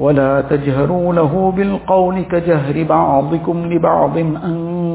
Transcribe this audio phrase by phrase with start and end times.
[0.00, 4.54] ولا تجهروا له بالقول كجهر بعضكم لبعض أن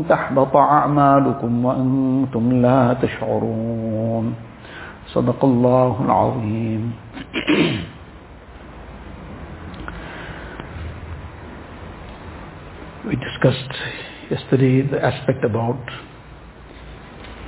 [0.09, 4.25] تحبط أعمالكم وأنتم لا تشعرون
[5.13, 6.91] صدق الله العظيم
[13.05, 13.75] We discussed
[14.31, 15.77] yesterday the aspect about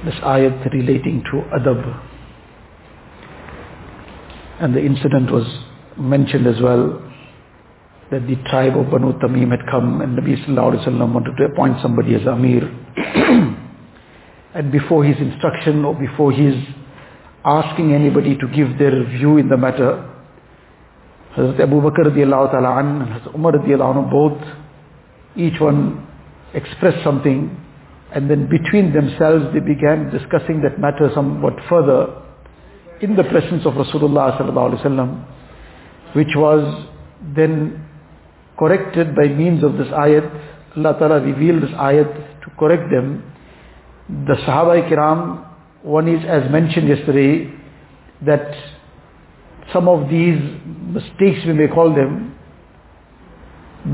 [0.06, 1.82] this ayat relating to adab
[4.62, 5.48] and the incident was
[5.98, 7.07] mentioned as well
[8.12, 11.44] that the tribe of Banu Tamim had come and Nabi Sallallahu Alaihi Wasallam wanted to
[11.46, 12.64] appoint somebody as Amir.
[14.56, 16.56] and before his instruction or before his
[17.44, 20.10] asking anybody to give their view in the matter,
[21.36, 24.42] Hazrat Abu Bakr radiallahu ta'ala an and Hazrat Umar radiallahu both,
[25.36, 26.08] each one
[26.54, 27.56] expressed something
[28.14, 32.24] and then between themselves they began discussing that matter somewhat further
[33.02, 35.26] in the presence of Rasulullah
[36.14, 36.88] which was
[37.36, 37.87] then
[38.58, 40.26] corrected by means of this ayat.
[40.78, 43.24] Allah Ta'ala revealed this ayat to correct them.
[44.10, 45.46] The Sahaba Kiram,
[45.84, 47.52] one is as mentioned yesterday,
[48.26, 48.52] that
[49.74, 52.36] some of these mistakes we may call them,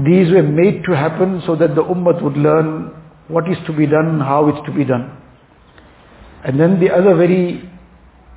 [0.06, 2.92] these were made to happen so that the ummah would learn
[3.28, 5.18] what is to be done, how it's to be done.
[6.46, 7.70] And then the other very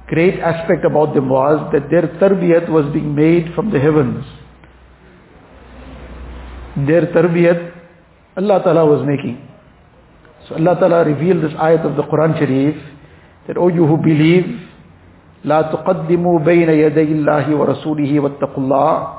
[0.06, 4.24] great aspect about them was that their tarbiyat was being made from the heavens
[6.87, 7.71] their tarbiyat
[8.37, 9.47] Allah Ta'ala was making.
[10.47, 12.75] So Allah Ta'ala revealed this ayat of the Quran Sharif
[13.47, 14.67] that, O you who believe,
[15.43, 19.17] لا تقدموا بين يدي الله ورسوله واتقوا الله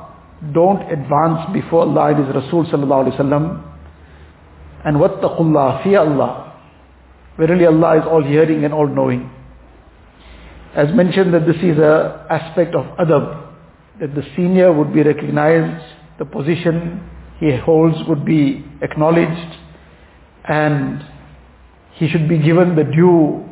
[0.53, 3.63] Don't advance before Allah and His Rasul sallallahu alayhi wasallam
[4.85, 6.53] and واتقوا الله, fear Allah.
[7.37, 9.29] Verily Allah is all hearing and all knowing.
[10.75, 13.47] As mentioned that this is a aspect of adab,
[13.99, 15.83] that the senior would be recognized,
[16.19, 16.99] the position
[17.38, 19.56] he holds would be acknowledged
[20.48, 21.04] and
[21.94, 23.44] he should be given the due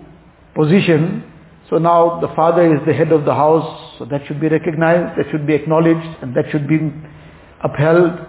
[0.54, 1.24] position.
[1.70, 5.18] So now the father is the head of the house, so that should be recognized,
[5.18, 6.78] that should be acknowledged and that should be
[7.62, 8.20] upheld.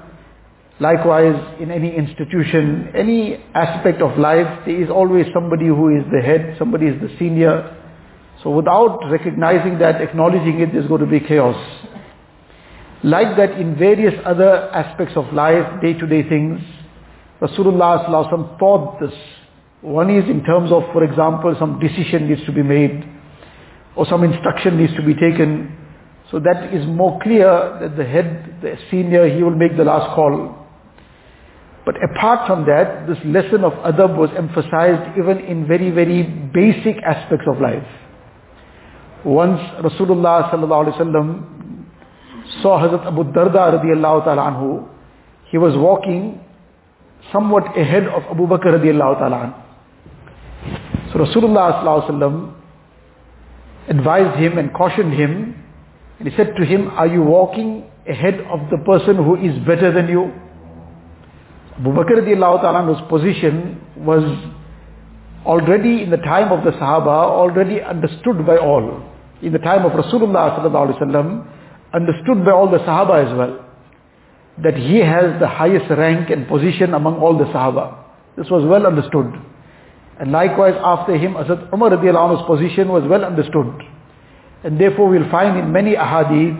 [0.79, 6.22] Likewise, in any institution, any aspect of life, there is always somebody who is the
[6.22, 7.75] head, somebody is the senior.
[8.44, 11.57] So without recognizing that, acknowledging it, there's going to be chaos.
[13.03, 16.62] Like that in various other aspects of life, day-to-day things,
[17.41, 19.13] Rasulullah taught this.
[19.81, 23.08] One is in terms of, for example, some decision needs to be made,
[23.96, 25.78] or some instruction needs to be taken.
[26.31, 30.16] So that is more clear that the head, the senior, he will make the last
[30.16, 30.66] call.
[31.85, 37.02] But apart from that, this lesson of adab was emphasized even in very, very basic
[37.03, 37.88] aspects of life.
[39.24, 40.97] Once Rasulullah sallallahu alaihi
[42.62, 44.88] saw Hazrat Abu Darda radiallahu ta'ala anhu,
[45.50, 46.40] he was walking
[47.31, 51.13] somewhat ahead of Abu Bakr radiallahu ta'ala anhu.
[51.13, 52.53] So Rasulullah sallallahu alayhi
[53.90, 55.56] advised him and cautioned him
[56.19, 59.91] and he said to him, are you walking ahead of the person who is better
[59.91, 60.31] than you?
[61.79, 64.24] Abu Bakr radiallahu ta'ala anhu's position was
[65.46, 69.03] already in the time of the Sahaba, already understood by all.
[69.41, 71.56] In the time of Rasulullah sallallahu alayhi wa
[71.93, 73.65] understood by all the Sahaba as well,
[74.63, 78.03] that he has the highest rank and position among all the Sahaba.
[78.37, 79.33] This was well understood.
[80.19, 83.83] And likewise after him, Hazrat Umar anhu's position was well understood.
[84.63, 86.59] And therefore we'll find in many ahadith,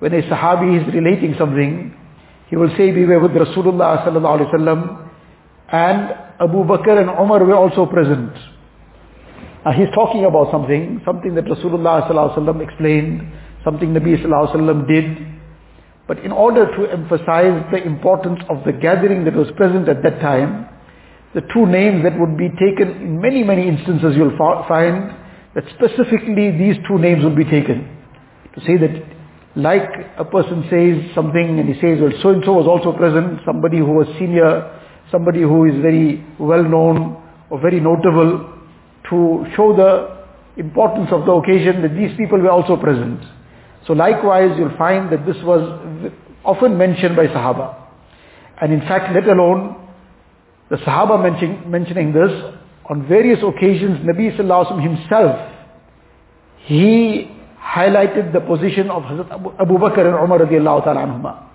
[0.00, 1.94] when a Sahabi is relating something,
[2.48, 5.08] he will say, we were with Rasulullah sallallahu alaihi wasallam,
[5.72, 8.32] and Abu Bakr and Umar were also present.
[9.64, 13.32] Now he's talking about something, something that Rasulullah sallallahu alaihi wasallam explained,
[13.64, 15.26] something Nabi Sallallahu did.
[16.06, 20.20] But in order to emphasize the importance of the gathering that was present at that
[20.20, 20.68] time,
[21.34, 25.14] the two names that would be taken in many, many instances you'll find
[25.54, 27.98] that specifically these two names will be taken.
[28.54, 29.04] To say that
[29.56, 33.92] like a person says something and he says, well, so-and-so was also present, somebody who
[33.92, 34.80] was senior,
[35.10, 38.58] somebody who is very well known or very notable,
[39.10, 43.20] to show the importance of the occasion that these people were also present.
[43.86, 46.12] So likewise, you'll find that this was
[46.44, 47.76] often mentioned by Sahaba.
[48.60, 49.76] And in fact, let alone
[50.68, 52.30] the Sahaba mention, mentioning this,
[52.88, 55.48] on various occasions, Nabi Sallallahu himself,
[56.64, 57.30] he
[57.60, 61.48] highlighted the position of Hazrat Abu, Bakr and Umar radiallahu ta'ala.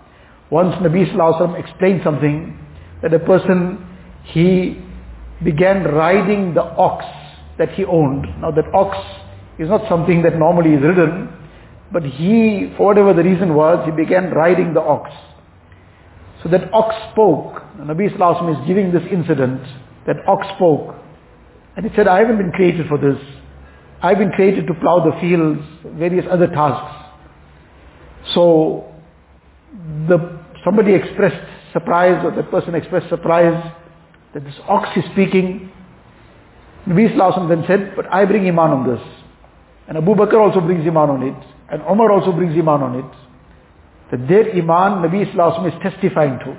[0.49, 2.57] Once Nabi Sallallahu explained something,
[3.01, 3.85] that a person,
[4.23, 4.81] he
[5.43, 7.05] began riding the ox
[7.57, 8.25] that he owned.
[8.41, 8.97] Now that ox
[9.59, 11.29] is not something that normally is ridden,
[11.91, 15.11] but he, for whatever the reason was, he began riding the ox.
[16.43, 17.63] So that ox spoke.
[17.77, 19.61] Nabi Sallallahu is giving this incident.
[20.07, 20.95] That ox spoke.
[21.75, 23.17] And he said, I haven't been created for this.
[24.01, 25.61] I've been created to plow the fields,
[25.97, 26.95] various other tasks.
[28.33, 28.93] So,
[30.07, 33.71] the, somebody expressed surprise or that person expressed surprise
[34.33, 35.71] that this ox is speaking.
[36.87, 39.01] Nabi Sallallahu then said, but I bring iman on this.
[39.87, 41.35] And Abu Bakr also brings iman on it.
[41.71, 43.11] And Umar also brings iman on it.
[44.11, 46.57] That their iman Nabi Sallallahu is testifying to.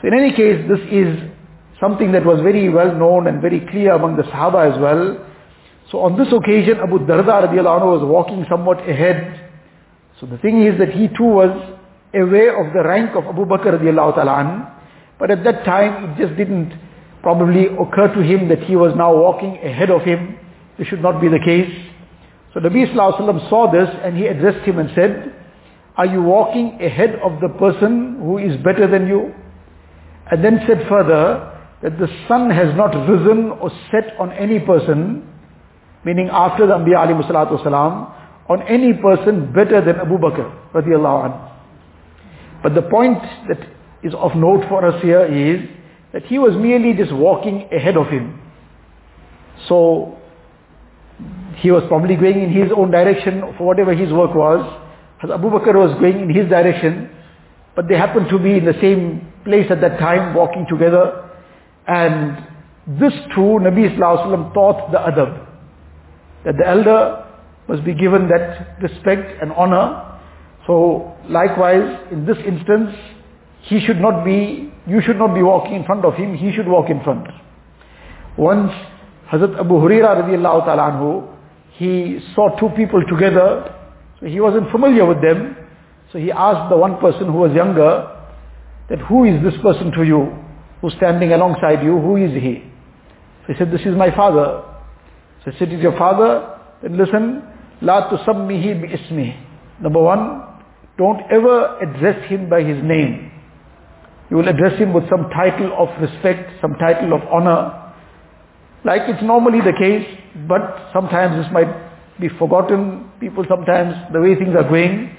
[0.00, 1.30] So in any case, this is
[1.80, 5.26] something that was very well known and very clear among the Sahaba as well.
[5.90, 9.50] So on this occasion, Abu Darda radiallahu anhu was walking somewhat ahead.
[10.20, 11.52] So the thing is that he too was
[12.14, 14.72] aware of the rank of Abu Bakr radiallahu
[15.18, 16.72] But at that time, it just didn't
[17.22, 20.38] probably occur to him that he was now walking ahead of him.
[20.78, 21.72] This should not be the case.
[22.54, 25.34] So Nabi Wasallam saw this and he addressed him and said,
[25.96, 29.32] are you walking ahead of the person who is better than you?
[30.30, 31.52] And then said further
[31.82, 35.28] that the sun has not risen or set on any person,
[36.04, 38.14] meaning after the Anbiya alayhi salatu
[38.48, 41.50] on any person better than Abu Bakr radiallahu anhu.
[42.62, 43.18] But the point
[43.48, 43.58] that
[44.02, 45.68] is of note for us here is
[46.12, 48.40] that he was merely just walking ahead of him.
[49.68, 50.18] So
[51.64, 54.60] he was probably going in his own direction for whatever his work was.
[55.22, 57.08] As Abu Bakr was going in his direction,
[57.74, 61.24] but they happened to be in the same place at that time, walking together.
[61.86, 62.36] And
[62.86, 65.46] this too, Nabi Sallallahu Alaihi taught the adab.
[66.44, 67.24] That the elder
[67.66, 70.20] must be given that respect and honor.
[70.66, 72.94] So likewise, in this instance,
[73.62, 76.68] he should not be, you should not be walking in front of him, he should
[76.68, 77.26] walk in front.
[78.36, 78.70] Once
[79.32, 81.33] Hazrat Abu Huraira radiallahu ta'ala anhu,
[81.74, 83.74] he saw two people together
[84.20, 85.56] so he wasn't familiar with them.
[86.12, 88.10] So he asked the one person who was younger
[88.88, 90.32] that who is this person to you
[90.80, 91.98] who's standing alongside you?
[91.98, 92.62] Who is he?
[93.46, 94.62] So he said, this is my father.
[95.44, 96.58] So he said, is your father?
[96.82, 97.42] Then listen,
[97.82, 99.36] la tusammihi bi ismi.
[99.80, 100.42] Number one,
[100.96, 103.32] don't ever address him by his name.
[104.30, 107.83] You will address him with some title of respect, some title of honor.
[108.84, 110.06] Like it's normally the case,
[110.46, 111.72] but sometimes this might
[112.20, 113.10] be forgotten.
[113.18, 115.16] People sometimes, the way things are going,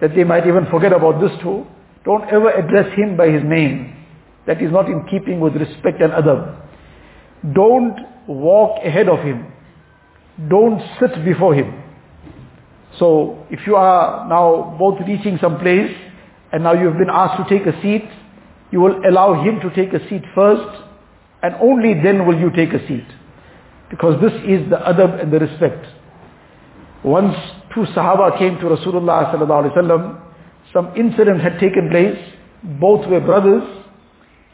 [0.00, 1.66] that they might even forget about this too.
[2.04, 3.94] Don't ever address him by his name.
[4.46, 6.62] That is not in keeping with respect and adab.
[7.54, 7.96] Don't
[8.28, 9.52] walk ahead of him.
[10.48, 11.82] Don't sit before him.
[12.98, 15.94] So if you are now both reaching some place
[16.52, 18.04] and now you've been asked to take a seat,
[18.70, 20.82] you will allow him to take a seat first
[21.42, 23.06] and only then will you take a seat.
[23.90, 25.86] Because this is the adab and the respect.
[27.04, 27.36] Once
[27.74, 30.20] two Sahaba came to Rasulullah sallallahu alaihi wasallam.
[30.72, 32.18] Some incident had taken place.
[32.80, 33.62] Both were brothers.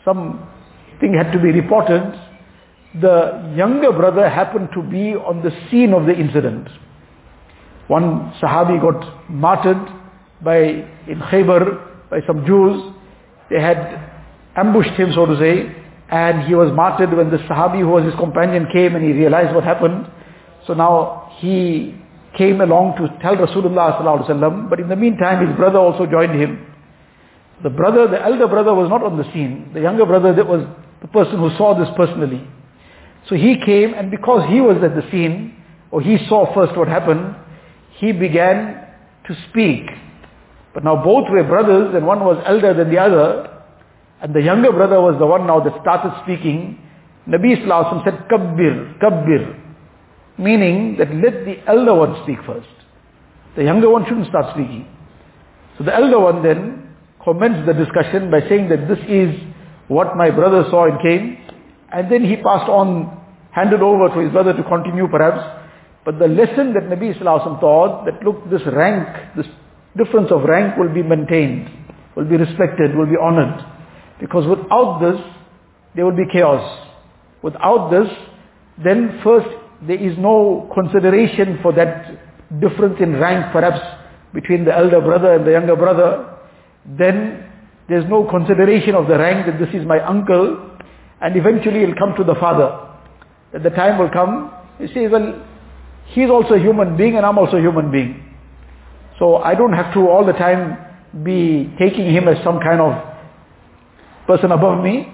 [0.05, 2.03] Something had to be reported.
[3.01, 6.69] The younger brother happened to be on the scene of the incident.
[7.89, 9.81] One Sahabi got martyred
[10.43, 12.93] by in Khaybar by some Jews.
[13.49, 14.11] They had
[14.57, 18.15] ambushed him, so to say, and he was martyred when the Sahabi who was his
[18.15, 20.07] companion came and he realized what happened.
[20.67, 21.95] So now he
[22.37, 26.67] came along to tell Rasulullah but in the meantime his brother also joined him.
[27.63, 29.71] The brother, the elder brother was not on the scene.
[29.73, 30.67] The younger brother that was
[31.01, 32.47] the person who saw this personally.
[33.29, 35.57] So he came and because he was at the scene,
[35.91, 37.37] or he saw first what happened,
[37.99, 38.89] he began
[39.27, 39.85] to speak.
[40.75, 43.52] But now both were brothers and one was elder than the other.
[44.23, 46.79] And the younger brother was the one now that started speaking.
[47.29, 49.59] Nabi Sallallahu said, Kabbir, Kabbir.
[50.39, 52.71] Meaning that let the elder one speak first.
[53.57, 54.87] The younger one shouldn't start speaking.
[55.77, 59.35] So the elder one then commenced the discussion by saying that this is
[59.89, 61.39] what my brother saw and came.
[61.93, 63.11] And then he passed on,
[63.51, 65.67] handed over to his brother to continue perhaps.
[66.05, 69.47] But the lesson that Nabi Sallallahu taught, that look, this rank, this
[69.97, 71.69] difference of rank will be maintained,
[72.15, 73.72] will be respected, will be honored.
[74.23, 75.21] Because without this,
[75.95, 76.65] there will be chaos.
[77.43, 78.09] Without this,
[78.83, 79.49] then first
[79.87, 83.81] there is no consideration for that difference in rank perhaps
[84.33, 86.39] between the elder brother and the younger brother,
[86.87, 87.53] then
[87.89, 90.71] There's no consideration of the rank that this is my uncle,
[91.21, 92.89] and eventually it'll come to the father.
[93.53, 95.45] That the time will come, he says, well,
[96.07, 98.35] he's also a human being and I'm also a human being.
[99.19, 100.79] So I don't have to all the time
[101.23, 102.93] be taking him as some kind of
[104.27, 105.09] person above me.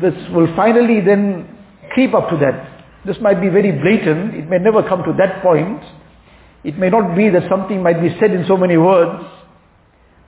[0.00, 1.58] This will finally then
[1.92, 2.84] creep up to that.
[3.04, 4.34] This might be very blatant.
[4.34, 5.82] It may never come to that point.
[6.62, 9.24] It may not be that something might be said in so many words,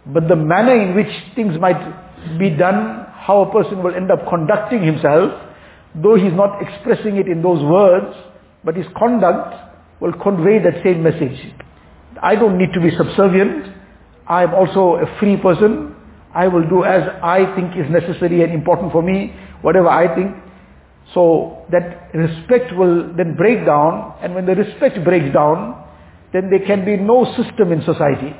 [0.06, 4.26] but the manner in which things might be done, how a person will end up
[4.28, 5.32] conducting himself,
[5.94, 8.16] though he's not expressing it in those words,
[8.64, 11.38] but his conduct will convey that same message.
[12.22, 13.74] I don't need to be subservient.
[14.26, 15.91] I am also a free person.
[16.34, 20.34] I will do as I think is necessary and important for me, whatever I think.
[21.14, 25.84] So that respect will then break down, and when the respect breaks down,
[26.32, 28.34] then there can be no system in society.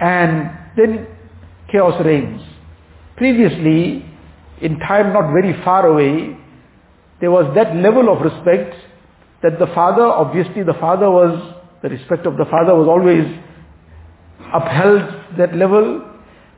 [0.00, 1.08] And then
[1.72, 2.42] chaos reigns.
[3.16, 4.04] Previously,
[4.60, 6.36] in time not very far away,
[7.20, 8.76] there was that level of respect
[9.42, 13.24] that the father, obviously the father was, the respect of the father was always
[14.52, 16.02] upheld that level,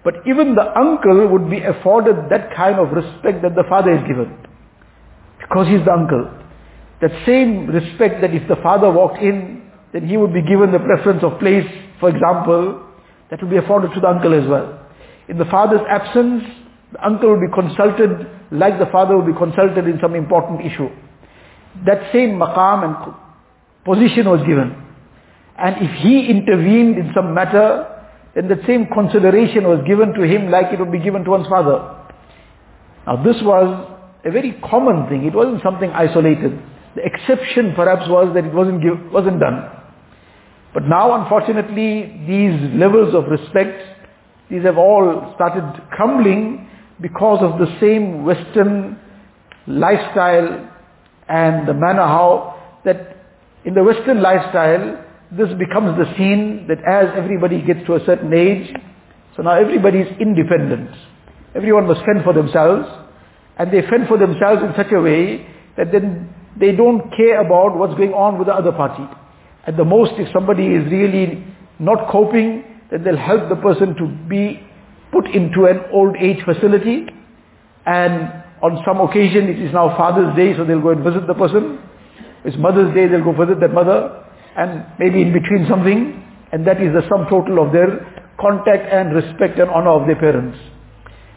[0.09, 4.01] but even the uncle would be afforded that kind of respect that the father is
[4.09, 4.39] given.
[5.39, 6.33] Because he's the uncle.
[7.03, 10.79] That same respect that if the father walked in, then he would be given the
[10.79, 11.69] preference of place,
[12.01, 12.89] for example,
[13.29, 14.81] that would be afforded to the uncle as well.
[15.29, 16.43] In the father's absence,
[16.91, 20.89] the uncle would be consulted like the father would be consulted in some important issue.
[21.85, 23.15] That same maqam and
[23.85, 24.73] position was given.
[25.59, 27.98] And if he intervened in some matter,
[28.35, 31.49] then the same consideration was given to him like it would be given to one's
[31.49, 31.97] father.
[33.07, 35.25] Now this was a very common thing.
[35.25, 36.59] It wasn't something isolated.
[36.95, 39.71] The exception perhaps was that it wasn't, give, wasn't done.
[40.75, 43.83] But now unfortunately these levels of respect,
[44.51, 46.69] these have all started crumbling
[47.01, 48.99] because of the same Western
[49.67, 50.69] lifestyle
[51.29, 53.17] and the manner how that
[53.65, 58.33] in the Western lifestyle this becomes the scene that as everybody gets to a certain
[58.33, 58.75] age,
[59.37, 60.91] so now everybody is independent.
[61.55, 62.89] Everyone must fend for themselves
[63.59, 67.77] and they fend for themselves in such a way that then they don't care about
[67.77, 69.05] what's going on with the other party.
[69.67, 71.45] At the most, if somebody is really
[71.79, 74.61] not coping, then they'll help the person to be
[75.13, 77.07] put into an old age facility.
[77.87, 81.35] And on some occasion, it is now Father's Day, so they'll go and visit the
[81.35, 81.79] person.
[82.45, 84.25] It's Mother's Day, they'll go visit that mother.
[84.59, 86.23] And maybe in between something.
[86.53, 87.89] And that is the sum total of their
[88.41, 90.59] contact and respect and honor of their parents.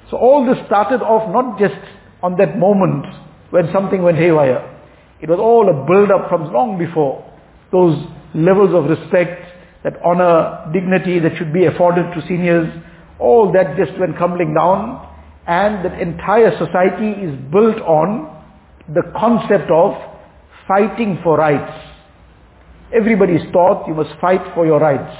[0.09, 1.79] So all this started off not just
[2.21, 3.05] on that moment
[3.51, 4.67] when something went haywire.
[5.21, 7.23] It was all a build-up from long before.
[7.71, 7.95] Those
[8.33, 9.41] levels of respect,
[9.83, 12.67] that honor, dignity that should be afforded to seniors,
[13.19, 15.07] all that just went crumbling down
[15.47, 18.43] and that entire society is built on
[18.93, 19.93] the concept of
[20.67, 21.90] fighting for rights.
[22.93, 25.15] Everybody is taught you must fight for your rights.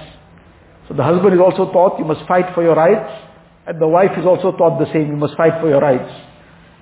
[0.88, 3.10] So the husband is also taught you must fight for your rights
[3.68, 6.12] and the wife is also taught the same, you must fight for your rights.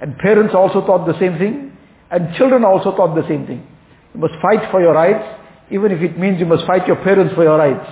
[0.01, 1.77] And parents also taught the same thing
[2.10, 3.67] and children also taught the same thing.
[4.13, 5.39] You must fight for your rights
[5.72, 7.88] even if it means you must fight your parents for your rights.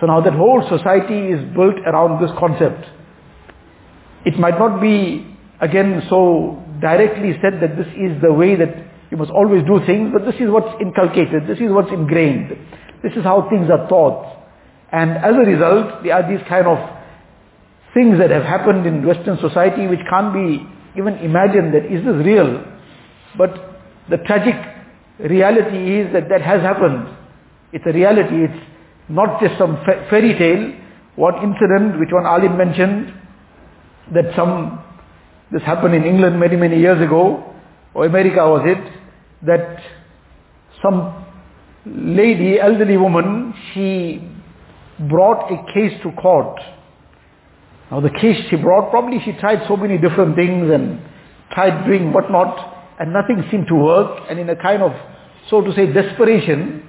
[0.00, 2.84] So now that whole society is built around this concept.
[4.24, 5.24] It might not be,
[5.60, 8.74] again, so directly said that this is the way that
[9.10, 12.50] you must always do things, but this is what's inculcated, this is what's ingrained.
[13.02, 14.36] This is how things are taught.
[14.92, 16.78] And as a result, there are these kind of
[17.94, 20.66] things that have happened in Western society which can't be
[20.98, 22.64] even imagined that is this real?
[23.36, 24.54] But the tragic
[25.18, 27.08] reality is that that has happened.
[27.72, 28.44] It's a reality.
[28.44, 28.64] It's
[29.08, 30.72] not just some fairy tale.
[31.16, 33.14] One incident which one alim mentioned
[34.14, 34.82] that some,
[35.50, 37.54] this happened in England many, many years ago,
[37.94, 38.92] or America was it,
[39.42, 39.82] that
[40.82, 41.24] some
[41.84, 44.22] lady, elderly woman, she
[45.08, 46.58] brought a case to court.
[47.90, 51.00] Now the case she brought, probably she tried so many different things and
[51.52, 54.92] tried doing whatnot, and nothing seemed to work, and in a kind of,
[55.48, 56.82] so to say, desperation,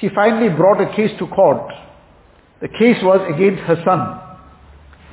[0.00, 1.70] she finally brought a case to court.
[2.62, 4.20] The case was against her son.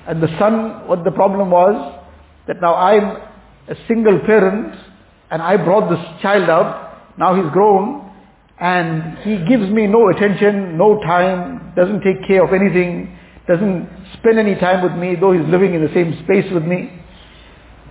[0.07, 1.99] And the son, what the problem was,
[2.47, 3.17] that now I'm
[3.67, 4.73] a single parent,
[5.29, 8.11] and I brought this child up, now he's grown,
[8.59, 13.17] and he gives me no attention, no time, doesn't take care of anything,
[13.47, 16.91] doesn't spend any time with me, though he's living in the same space with me.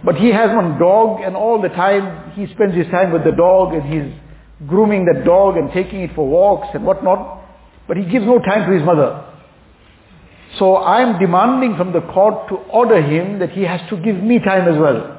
[0.04, 3.32] But he has one dog and all the time he spends his time with the
[3.32, 7.42] dog and he's grooming that dog and taking it for walks and whatnot.
[7.88, 9.24] But he gives no time to his mother.
[10.58, 14.16] So I am demanding from the court to order him that he has to give
[14.22, 15.15] me time as well.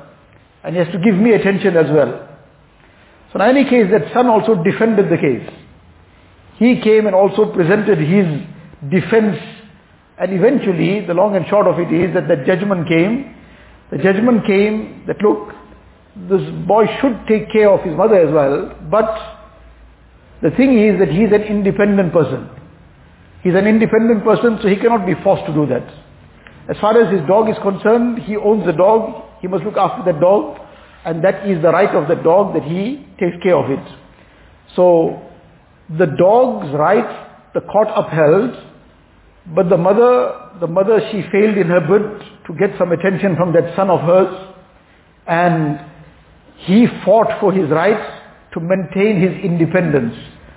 [0.68, 2.28] And he has to give me attention as well.
[3.32, 5.50] So in any case, that son also defended the case.
[6.58, 8.28] He came and also presented his
[8.92, 9.38] defense.
[10.20, 13.34] And eventually, the long and short of it is that the judgment came.
[13.92, 15.54] The judgment came that look,
[16.28, 19.08] this boy should take care of his mother as well, but
[20.42, 22.50] the thing is that he's an independent person.
[23.42, 25.88] He's an independent person, so he cannot be forced to do that.
[26.68, 30.12] As far as his dog is concerned, he owns the dog, he must look after
[30.12, 30.60] the dog,
[31.06, 33.86] and that is the right of the dog that he takes care of it.
[34.76, 35.22] So,
[35.98, 38.64] the dog's right, the court upheld,
[39.56, 43.54] but the mother, the mother, she failed in her bid to get some attention from
[43.54, 44.54] that son of hers,
[45.28, 45.80] and
[46.58, 48.22] he fought for his right
[48.54, 50.16] to maintain his independence,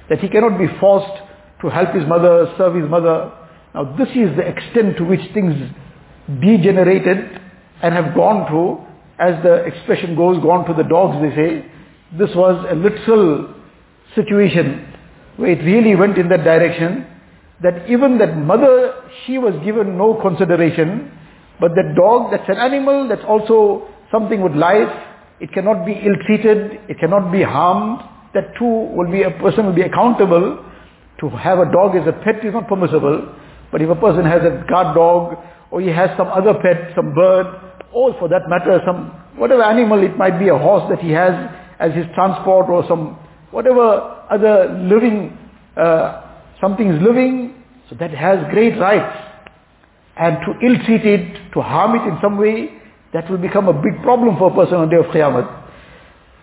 [0.08, 1.22] that he cannot be forced
[1.60, 3.32] to help his mother, serve his mother.
[3.74, 5.54] Now this is the extent to which things
[6.40, 7.39] degenerated
[7.82, 8.86] and have gone to,
[9.18, 11.66] as the expression goes, gone to the dogs they say.
[12.18, 13.54] This was a literal
[14.14, 14.86] situation
[15.36, 17.06] where it really went in that direction
[17.62, 18.94] that even that mother,
[19.26, 21.12] she was given no consideration,
[21.60, 24.88] but that dog, that's an animal, that's also something with life,
[25.40, 28.00] it cannot be ill-treated, it cannot be harmed,
[28.32, 30.64] that too will be, a person will be accountable
[31.20, 33.34] to have a dog as a pet is not permissible,
[33.70, 35.36] but if a person has a guard dog,
[35.70, 37.46] or he has some other pet, some bird,
[37.92, 41.32] or for that matter, some, whatever animal, it might be a horse that he has
[41.78, 43.18] as his transport, or some,
[43.50, 45.36] whatever other living,
[45.76, 46.22] uh,
[46.60, 49.16] something is living, so that has great rights.
[50.16, 52.80] And to ill-treat it, to harm it in some way,
[53.12, 55.68] that will become a big problem for a person on the day of Qiyamah.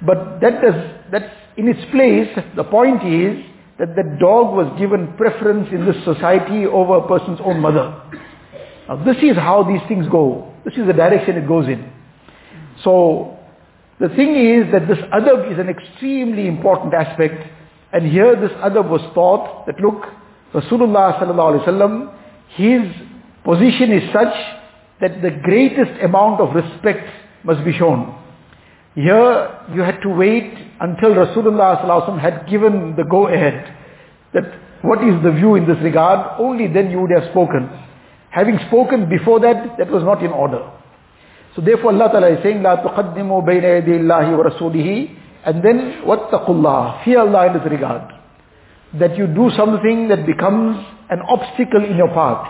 [0.05, 0.75] But that does,
[1.11, 2.27] that's in its place.
[2.55, 3.43] The point is
[3.79, 8.01] that the dog was given preference in this society over a person's own mother.
[8.87, 10.53] Now this is how these things go.
[10.67, 11.89] This is the direction it goes in.
[12.83, 13.39] So
[14.01, 17.41] the thing is that this adab is an extremely important aspect.
[17.93, 20.03] And here this adab was taught that look,
[20.53, 22.13] Rasulullah sallallahu
[22.49, 22.81] his
[23.45, 24.35] position is such
[24.99, 27.07] that the greatest amount of respect
[27.45, 28.13] must be shown.
[28.93, 30.51] Here you had to wait
[30.81, 33.73] until Rasulullah ﷺ had given the go ahead.
[34.33, 34.43] That
[34.81, 36.35] what is the view in this regard?
[36.41, 37.86] Only then you would have spoken.
[38.36, 40.70] Having spoken before that, that was not in order.
[41.54, 45.08] So therefore Allah Ta'ala is saying, لا تقدموا بين يدي الله ورسوله
[45.44, 47.04] and then واتقوا الله.
[47.04, 48.02] Fear Allah in this regard.
[48.98, 50.76] That you do something that becomes
[51.10, 52.48] an obstacle in your path.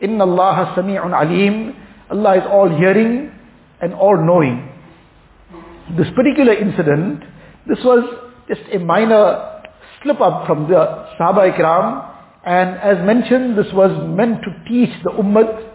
[0.00, 1.74] Inna Allah sami'un alim.
[2.10, 3.32] Allah is all hearing
[3.80, 4.68] and all knowing.
[5.96, 7.22] This particular incident,
[7.66, 8.04] this was
[8.48, 9.62] just a minor
[10.02, 12.06] slip up from the Sahaba Ikram.
[12.45, 15.73] and as mentioned, this was meant to teach the Ummah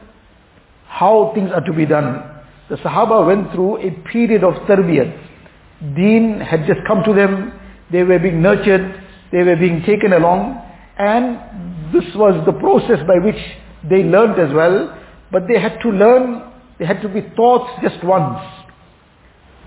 [0.87, 2.23] how things are to be done.
[2.69, 5.97] The Sahaba went through a period of tarbiyat.
[5.97, 7.53] Deen had just come to them.
[7.91, 9.03] They were being nurtured.
[9.33, 10.63] They were being taken along.
[10.99, 13.41] And this was the process by which
[13.89, 14.97] they learned as well,
[15.33, 18.41] but they had to learn, they had to be taught just once.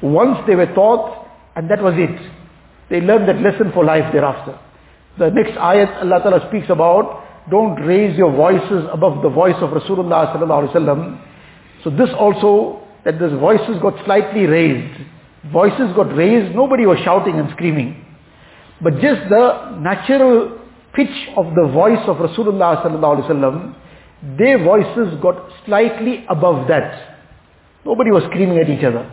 [0.01, 2.31] Once they were taught, and that was it.
[2.89, 4.59] They learned that lesson for life thereafter.
[5.17, 9.69] The next ayat Allah Ta'ala speaks about, don't raise your voices above the voice of
[9.69, 11.21] Rasulullah Sallallahu Alaihi Wasallam.
[11.83, 15.01] So this also, that the voices got slightly raised.
[15.51, 18.05] Voices got raised, nobody was shouting and screaming.
[18.81, 20.59] But just the natural
[20.95, 23.75] pitch of the voice of Rasulullah Sallallahu Alaihi Wasallam
[24.37, 27.17] their voices got slightly above that.
[27.85, 29.11] Nobody was screaming at each other.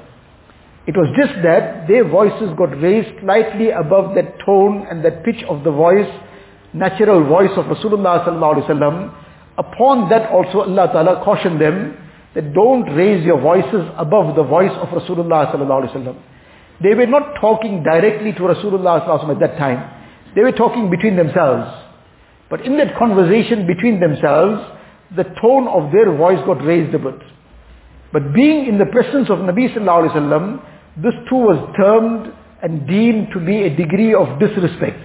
[0.87, 5.45] It was just that their voices got raised slightly above that tone and that pitch
[5.49, 6.09] of the voice,
[6.73, 9.15] natural voice of Rasulullah sallallahu alaihi wasallam.
[9.59, 11.97] Upon that also Allah Ta'ala cautioned them
[12.35, 16.17] that don't raise your voices above the voice of Rasulullah sallallahu alaihi wasallam.
[16.83, 20.33] They were not talking directly to Rasulullah sallallahu alaihi wasallam at that time.
[20.35, 21.69] They were talking between themselves.
[22.49, 24.63] But in that conversation between themselves,
[25.15, 27.21] the tone of their voice got raised a bit.
[28.13, 30.63] But being in the presence of Nabi sallallahu alaihi wasallam,
[30.97, 35.05] this too was termed and deemed to be a degree of disrespect.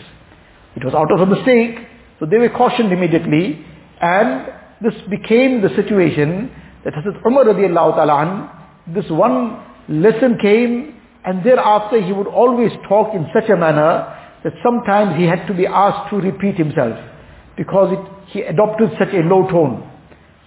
[0.75, 1.77] It was out of a mistake,
[2.19, 3.65] so they were cautioned immediately,
[4.01, 4.47] and
[4.81, 6.51] this became the situation
[6.83, 8.51] that Hazrat Umar radiallahu ta'ala
[8.93, 14.11] this one lesson came, and thereafter he would always talk in such a manner
[14.43, 16.97] that sometimes he had to be asked to repeat himself,
[17.57, 19.89] because it, he adopted such a low tone.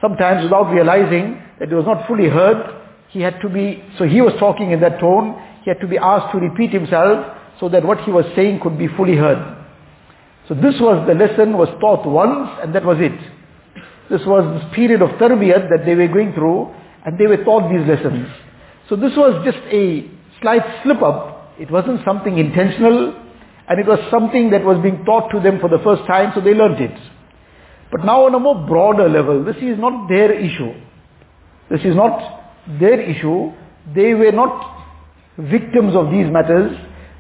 [0.01, 2.78] Sometimes without realizing that it was not fully heard,
[3.09, 5.99] he had to be, so he was talking in that tone, he had to be
[5.99, 9.57] asked to repeat himself so that what he was saying could be fully heard.
[10.49, 13.19] So this was the lesson was taught once and that was it.
[14.11, 17.71] This was this period of tarbiyat that they were going through and they were taught
[17.71, 18.29] these lessons.
[18.89, 21.55] So this was just a slight slip up.
[21.59, 23.15] It wasn't something intentional
[23.69, 26.41] and it was something that was being taught to them for the first time so
[26.41, 26.99] they learned it.
[27.91, 30.73] But now on a more broader level, this is not their issue.
[31.71, 32.39] This is not
[32.81, 33.53] their issue.
[33.95, 34.77] They were not
[35.39, 36.77] victims of these matters.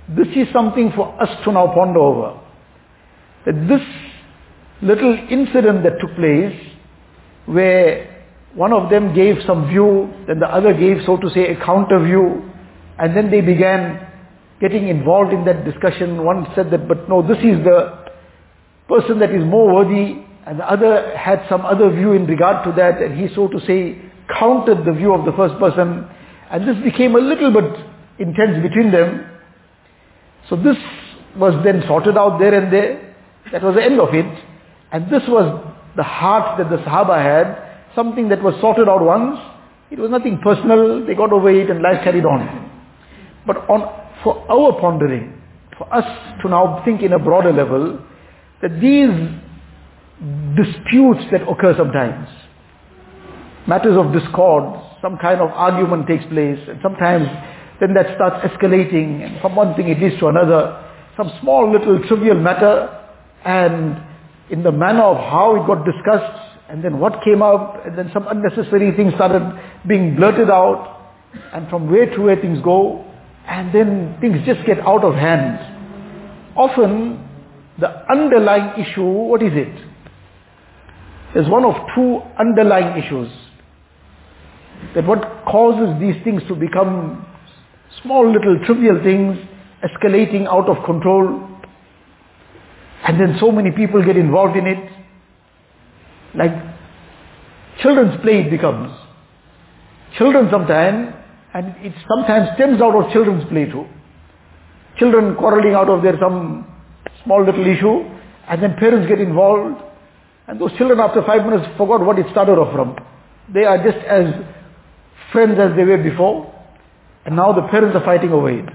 [0.08, 2.40] This is something for us to now ponder over.
[3.46, 3.82] That this
[4.82, 6.54] little incident that took place,
[7.46, 11.64] where one of them gave some view, then the other gave, so to say, a
[11.64, 12.50] counter view,
[12.98, 14.06] and then they began
[14.60, 16.24] getting involved in that discussion.
[16.24, 18.10] One said that, but no, this is the
[18.88, 22.72] person that is more worthy, and the other had some other view in regard to
[22.72, 26.06] that, and he, so to say, countered the view of the first person,
[26.50, 27.84] and this became a little bit
[28.18, 29.26] intense between them.
[30.48, 30.76] So this
[31.36, 33.14] was then sorted out there and there.
[33.52, 34.44] That was the end of it.
[34.92, 35.64] And this was
[35.96, 39.38] the heart that the Sahaba had, something that was sorted out once.
[39.90, 41.06] It was nothing personal.
[41.06, 42.70] They got over it and life carried on.
[43.46, 43.80] But on,
[44.22, 45.40] for our pondering,
[45.76, 46.04] for us
[46.42, 47.98] to now think in a broader level,
[48.60, 49.10] that these
[50.56, 52.28] disputes that occur sometimes,
[53.68, 54.64] matters of discord,
[55.02, 57.28] some kind of argument takes place, and sometimes
[57.80, 60.84] then that starts escalating, and from one thing it leads to another,
[61.16, 62.88] some small little trivial matter,
[63.44, 64.02] and
[64.50, 68.10] in the manner of how it got discussed, and then what came up, and then
[68.12, 69.42] some unnecessary things started
[69.86, 71.12] being blurted out,
[71.52, 73.04] and from where to where things go,
[73.46, 75.58] and then things just get out of hand.
[76.56, 77.24] Often,
[77.78, 79.84] the underlying issue, what is it?
[81.34, 83.30] There's one of two underlying issues.
[84.94, 87.26] That what causes these things to become
[88.02, 89.38] small little trivial things,
[89.84, 91.48] escalating out of control,
[93.06, 94.90] and then so many people get involved in it.
[96.34, 96.52] Like
[97.80, 98.92] children's play it becomes.
[100.16, 101.14] Children sometimes,
[101.54, 103.86] and it sometimes stems out of children's play too.
[104.98, 106.66] Children quarreling out of their some
[107.24, 108.04] small little issue,
[108.48, 109.80] and then parents get involved,
[110.48, 112.96] and those children after five minutes forgot what it started off from.
[113.52, 114.26] They are just as
[115.32, 116.54] friends as they were before,
[117.24, 118.68] and now the parents are fighting over it.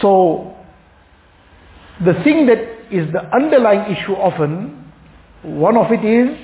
[0.00, 0.56] So,
[2.04, 2.58] the thing that
[2.90, 4.92] is the underlying issue often,
[5.42, 6.38] one of it is,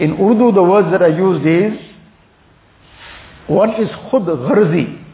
[0.00, 1.78] in Urdu the words that are used is,
[3.46, 5.04] one is khud gharzi,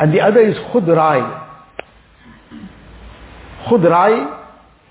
[0.00, 1.20] and the other is khud rai.
[3.68, 4.40] Khud rai,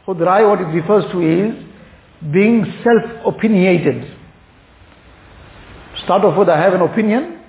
[0.08, 1.56] khud rai what it refers to is,
[2.32, 4.17] being self-opinionated.
[6.03, 7.39] Start off with, I have an opinion,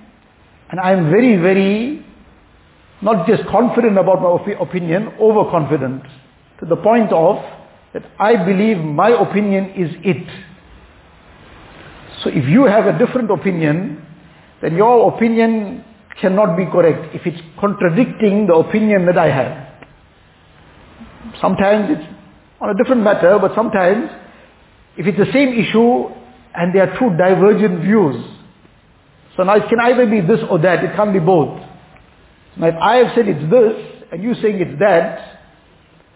[0.69, 2.05] and I am very, very,
[3.01, 6.03] not just confident about my op- opinion, overconfident,
[6.59, 7.37] to the point of
[7.93, 10.27] that I believe my opinion is it.
[12.23, 14.05] So if you have a different opinion,
[14.61, 15.83] then your opinion
[16.21, 19.67] cannot be correct if it's contradicting the opinion that I have.
[21.41, 22.07] Sometimes it's
[22.61, 24.09] on a different matter, but sometimes
[24.95, 26.05] if it's the same issue
[26.55, 28.15] and there are two divergent views,
[29.35, 31.59] so now it can either be this or that, it can't be both.
[32.57, 35.33] Now if I have said it's this and you saying it's that,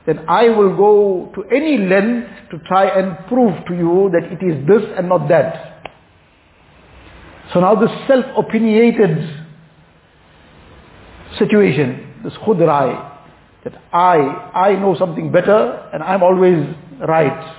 [0.05, 4.41] then I will go to any length to try and prove to you that it
[4.41, 5.89] is this and not that.
[7.53, 9.45] So now this self-opinionated
[11.37, 13.15] situation, this khudrai,
[13.63, 14.17] that I,
[14.53, 16.65] I know something better and I'm always
[17.05, 17.55] right.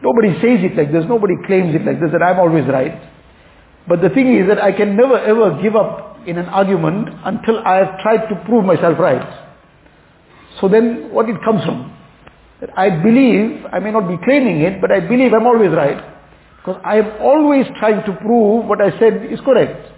[0.00, 3.11] Nobody says it like this, nobody claims it like this, that I'm always right.
[3.88, 7.58] But the thing is that I can never ever give up in an argument until
[7.58, 9.40] I have tried to prove myself right.
[10.60, 11.96] So then what it comes from?
[12.60, 15.98] That I believe, I may not be claiming it, but I believe I'm always right.
[16.58, 19.90] Because I am always trying to prove what I said is correct.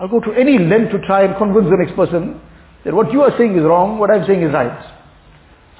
[0.00, 2.40] I'll go to any length to try and convince the next person
[2.84, 4.94] that what you are saying is wrong, what I'm saying is right.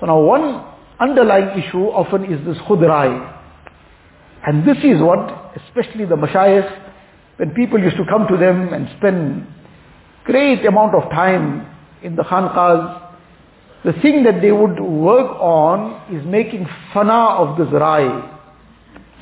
[0.00, 0.66] So now one
[1.00, 3.36] underlying issue often is this khudrai.
[4.46, 6.87] And this is what, especially the mashayikh,
[7.38, 9.46] when people used to come to them and spend
[10.24, 11.66] great amount of time
[12.02, 13.08] in the khanqahs,
[13.84, 18.06] the thing that they would work on is making fana of this rai,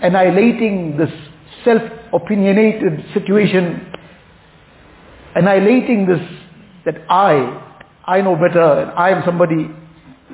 [0.03, 1.11] annihilating this
[1.63, 3.93] self-opinionated situation,
[5.35, 6.21] annihilating this,
[6.87, 7.63] that I,
[8.07, 9.69] I know better and I am somebody.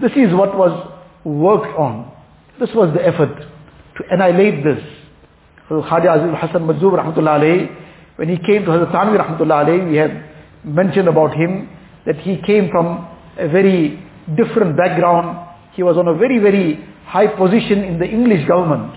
[0.01, 0.93] This is what was
[1.25, 2.13] worked on.
[2.61, 5.02] This was the effort to annihilate this.
[5.81, 7.77] Khaja Aziz Hassan Majzub rahmatullah alayhi,
[8.17, 10.11] when he came to Hazrat Thanvi rahmatullah alayhi, we have
[10.65, 11.69] mentioned about him
[12.07, 13.09] that he came from
[13.39, 14.03] a very
[14.37, 15.49] different background.
[15.73, 18.95] He was on a very, very high position in the English government.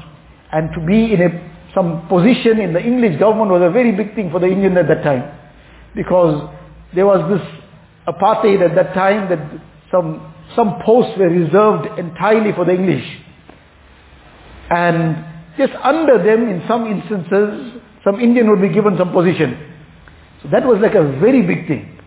[0.52, 4.16] And to be in a, some position in the English government was a very big
[4.16, 5.38] thing for the Indian at that time.
[5.96, 6.50] Because
[6.94, 7.48] there was this
[8.08, 9.40] apartheid at that time that
[9.92, 13.06] some, some posts were reserved entirely for the English.
[14.70, 19.58] And just under them, in some instances, some Indian would be given some position.
[20.44, 21.98] So that was like a very big thing.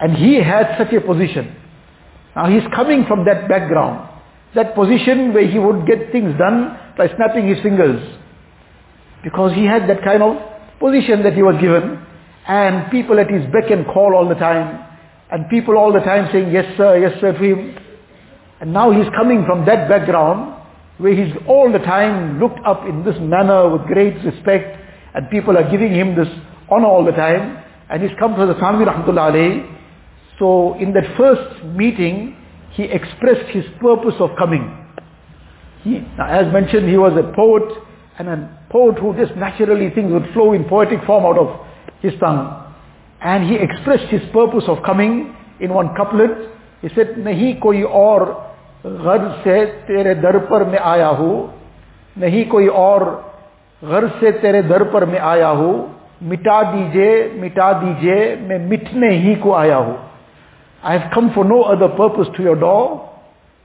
[0.00, 1.56] And he had such a position.
[2.36, 4.10] Now he's coming from that background.
[4.54, 8.02] That position where he would get things done by snapping his fingers.
[9.22, 10.36] Because he had that kind of
[10.78, 12.04] position that he was given.
[12.46, 14.84] And people at his beck and call all the time.
[15.30, 17.78] And people all the time saying, yes sir, yes sir to him.
[18.60, 20.53] And now he's coming from that background
[20.98, 24.78] where he's all the time looked up in this manner with great respect
[25.14, 26.28] and people are giving him this
[26.70, 29.64] honor all the time and he's come to the Thanvi Rahmatullah Ali.
[30.38, 32.36] So in that first meeting
[32.72, 34.80] he expressed his purpose of coming.
[35.82, 37.62] He, now, as mentioned he was a poet
[38.18, 41.66] and a poet who just naturally things would flow in poetic form out of
[42.00, 42.72] his tongue.
[43.20, 46.50] And he expressed his purpose of coming in one couplet.
[46.82, 48.53] He said, Nahi koi or."
[48.84, 51.34] गर्ज से तेरे दर पर मैं आया हूँ।
[52.16, 53.04] नहीं कोई और
[53.82, 55.72] गर्ज से तेरे दर पर मैं आया हूँ।
[56.22, 59.96] मिटा दीजिए मिटा दीजिए, मैं मिटने ही को आया हूँ।
[60.82, 62.76] I have come for no other purpose to your door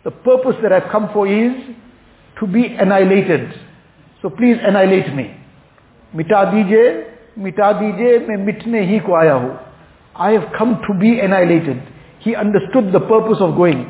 [0.05, 1.53] the purpose that have come for is
[2.37, 3.51] to be annihilated
[4.23, 5.29] so please annihilate me
[6.13, 7.05] मिटा दीजिए
[7.39, 9.57] मिटा दीजिए, मैं मिटने ही को आया हूँ।
[10.15, 11.81] I have come to be annihilated
[12.21, 13.85] he understood the purpose of going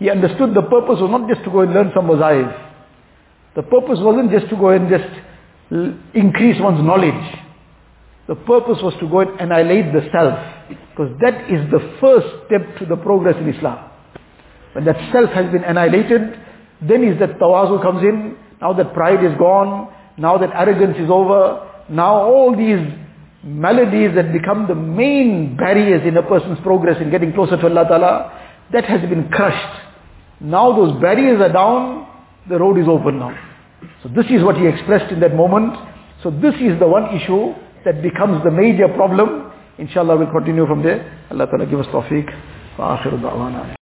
[0.00, 2.50] He understood the purpose was not just to go and learn some wazaif.
[3.54, 5.12] The purpose wasn't just to go and just
[6.14, 7.38] increase one's knowledge.
[8.26, 10.38] The purpose was to go and annihilate the self.
[10.68, 13.90] Because that is the first step to the progress in Islam.
[14.72, 16.38] When that self has been annihilated,
[16.80, 21.10] then is that tawazu comes in, now that pride is gone, now that arrogance is
[21.10, 22.80] over, now all these
[23.42, 27.84] maladies that become the main barriers in a person's progress in getting closer to Allah
[27.84, 29.89] Ta'ala, that has been crushed.
[30.40, 32.06] Now those barriers are down,
[32.48, 33.36] the road is open now.
[34.02, 35.74] So this is what he expressed in that moment.
[36.22, 39.52] So this is the one issue that becomes the major problem.
[39.78, 41.00] Inshallah we'll continue from there.
[41.30, 43.76] Allah Ta'ala give us tawfiq.